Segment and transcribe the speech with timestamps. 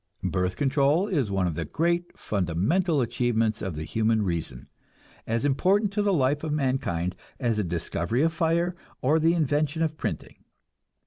[0.23, 4.67] Birth control is one of the great fundamental achievements of the human reason,
[5.27, 9.83] as important to the life of mankind as the discovery of fire or the invention
[9.83, 10.37] of printing.